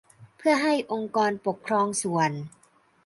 [0.37, 2.31] เพื่อให้องค์กรปกครองส่วน